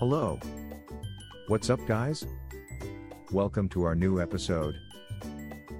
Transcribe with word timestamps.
Hello. 0.00 0.40
What's 1.48 1.68
up, 1.68 1.78
guys? 1.86 2.24
Welcome 3.32 3.68
to 3.68 3.84
our 3.84 3.94
new 3.94 4.18
episode. 4.18 4.74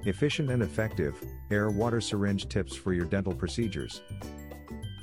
Efficient 0.04 0.50
and 0.50 0.62
effective 0.62 1.18
air 1.50 1.70
water 1.70 2.02
syringe 2.02 2.46
tips 2.46 2.76
for 2.76 2.92
your 2.92 3.06
dental 3.06 3.34
procedures. 3.34 4.02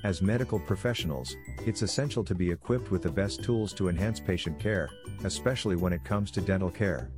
As 0.03 0.21
medical 0.21 0.59
professionals, 0.59 1.35
it's 1.65 1.81
essential 1.81 2.23
to 2.25 2.35
be 2.35 2.51
equipped 2.51 2.91
with 2.91 3.01
the 3.01 3.09
best 3.09 3.43
tools 3.43 3.73
to 3.73 3.89
enhance 3.89 4.19
patient 4.19 4.59
care, 4.59 4.88
especially 5.23 5.77
when 5.77 5.93
it 5.93 6.04
comes 6.04 6.29
to 6.29 6.39
dental 6.39 6.70
care. 6.70 7.09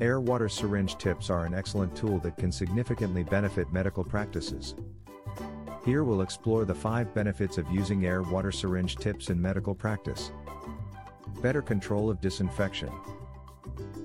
Air 0.00 0.22
water 0.22 0.48
syringe 0.48 0.96
tips 0.96 1.28
are 1.28 1.44
an 1.44 1.52
excellent 1.52 1.94
tool 1.94 2.20
that 2.20 2.38
can 2.38 2.50
significantly 2.50 3.22
benefit 3.22 3.70
medical 3.70 4.02
practices. 4.02 4.74
Here 5.84 6.04
we'll 6.04 6.22
explore 6.22 6.64
the 6.64 6.74
5 6.74 7.12
benefits 7.12 7.58
of 7.58 7.70
using 7.70 8.06
air 8.06 8.22
water 8.22 8.50
syringe 8.50 8.96
tips 8.96 9.28
in 9.28 9.38
medical 9.42 9.74
practice. 9.74 10.32
Better 11.46 11.62
control 11.62 12.10
of 12.10 12.20
disinfection. 12.20 12.90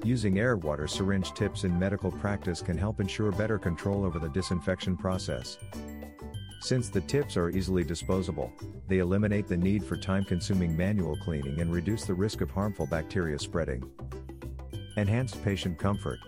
Using 0.04 0.38
air 0.38 0.58
water 0.58 0.86
syringe 0.86 1.34
tips 1.34 1.64
in 1.64 1.80
medical 1.80 2.12
practice 2.12 2.62
can 2.62 2.78
help 2.78 3.00
ensure 3.00 3.32
better 3.32 3.58
control 3.58 4.06
over 4.06 4.20
the 4.20 4.30
disinfection 4.30 4.96
process. 4.96 5.58
Since 6.60 6.90
the 6.90 7.02
tips 7.02 7.38
are 7.38 7.50
easily 7.50 7.84
disposable, 7.84 8.54
they 8.88 9.00
eliminate 9.00 9.48
the 9.48 9.58
need 9.58 9.84
for 9.84 9.98
time-consuming 9.98 10.78
manual 10.78 11.18
cleaning 11.18 11.62
and 11.62 11.74
reduce 11.74 12.06
the 12.06 12.14
risk 12.14 12.42
of 12.42 12.52
harmful 12.52 12.86
bacteria 12.86 13.40
spreading. 13.40 13.84
Enhanced 14.98 15.44
patient 15.44 15.80
comfort. 15.80 16.20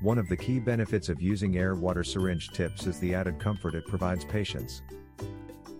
One 0.00 0.16
of 0.16 0.30
the 0.30 0.38
key 0.38 0.58
benefits 0.58 1.10
of 1.10 1.20
using 1.20 1.58
air 1.58 1.74
water 1.74 2.02
syringe 2.02 2.48
tips 2.48 2.86
is 2.86 2.98
the 2.98 3.14
added 3.14 3.38
comfort 3.38 3.74
it 3.74 3.86
provides 3.86 4.24
patients. 4.24 4.80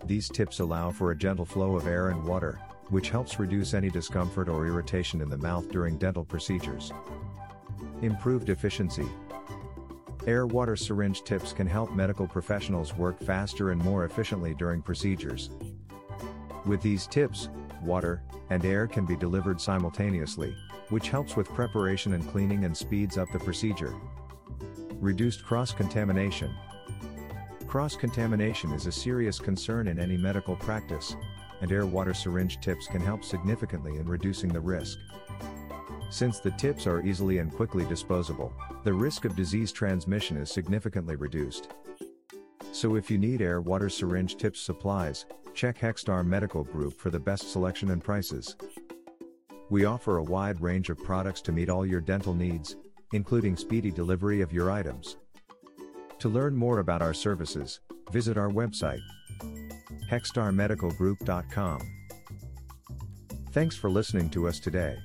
These 0.05 0.29
tips 0.29 0.59
allow 0.59 0.91
for 0.91 1.09
a 1.09 1.17
gentle 1.17 1.45
flow 1.45 1.75
of 1.75 1.87
air 1.87 2.09
and 2.09 2.23
water, 2.23 2.59
which 2.89 3.09
helps 3.09 3.39
reduce 3.39 3.73
any 3.73 3.89
discomfort 3.89 4.49
or 4.49 4.65
irritation 4.65 5.21
in 5.21 5.29
the 5.29 5.37
mouth 5.37 5.69
during 5.69 5.97
dental 5.97 6.25
procedures. 6.25 6.91
Improved 8.01 8.49
efficiency. 8.49 9.07
Air 10.27 10.47
water 10.47 10.75
syringe 10.75 11.23
tips 11.23 11.53
can 11.53 11.67
help 11.67 11.93
medical 11.93 12.27
professionals 12.27 12.95
work 12.95 13.19
faster 13.19 13.71
and 13.71 13.81
more 13.83 14.05
efficiently 14.05 14.53
during 14.53 14.81
procedures. 14.81 15.49
With 16.65 16.81
these 16.81 17.07
tips, 17.07 17.49
water 17.81 18.21
and 18.49 18.65
air 18.65 18.87
can 18.87 19.05
be 19.05 19.15
delivered 19.15 19.61
simultaneously, 19.61 20.55
which 20.89 21.09
helps 21.09 21.35
with 21.35 21.47
preparation 21.49 22.13
and 22.13 22.27
cleaning 22.29 22.65
and 22.65 22.75
speeds 22.75 23.17
up 23.17 23.31
the 23.31 23.39
procedure. 23.39 23.95
Reduced 24.95 25.45
cross 25.45 25.71
contamination. 25.71 26.53
Cross 27.67 27.95
contamination 27.95 28.71
is 28.73 28.87
a 28.87 28.91
serious 28.91 29.39
concern 29.39 29.87
in 29.87 29.99
any 29.99 30.17
medical 30.17 30.55
practice, 30.55 31.15
and 31.61 31.71
air 31.71 31.85
water 31.85 32.13
syringe 32.13 32.59
tips 32.61 32.87
can 32.87 33.01
help 33.01 33.23
significantly 33.23 33.97
in 33.97 34.05
reducing 34.05 34.49
the 34.49 34.59
risk. 34.59 34.97
Since 36.09 36.39
the 36.39 36.51
tips 36.51 36.87
are 36.87 37.05
easily 37.05 37.37
and 37.37 37.53
quickly 37.53 37.85
disposable, 37.85 38.51
the 38.83 38.93
risk 38.93 39.25
of 39.25 39.35
disease 39.35 39.71
transmission 39.71 40.37
is 40.37 40.51
significantly 40.51 41.15
reduced. 41.15 41.69
So 42.71 42.95
if 42.95 43.11
you 43.11 43.17
need 43.17 43.41
air 43.41 43.61
water 43.61 43.89
syringe 43.89 44.37
tips 44.37 44.59
supplies, 44.59 45.25
check 45.53 45.77
Hexstar 45.77 46.25
Medical 46.25 46.63
Group 46.63 46.99
for 46.99 47.09
the 47.09 47.19
best 47.19 47.51
selection 47.51 47.91
and 47.91 48.03
prices. 48.03 48.55
We 49.69 49.85
offer 49.85 50.17
a 50.17 50.23
wide 50.23 50.61
range 50.61 50.89
of 50.89 51.03
products 51.03 51.41
to 51.41 51.51
meet 51.51 51.69
all 51.69 51.85
your 51.85 52.01
dental 52.01 52.33
needs, 52.33 52.75
including 53.13 53.55
speedy 53.55 53.91
delivery 53.91 54.41
of 54.41 54.53
your 54.53 54.71
items. 54.71 55.17
To 56.19 56.29
learn 56.29 56.55
more 56.55 56.79
about 56.79 57.01
our 57.01 57.13
services, 57.13 57.79
visit 58.11 58.37
our 58.37 58.49
website 58.49 59.01
hexstarmedicalgroup.com. 60.09 61.81
Thanks 63.51 63.75
for 63.75 63.89
listening 63.89 64.29
to 64.31 64.47
us 64.47 64.59
today. 64.59 64.97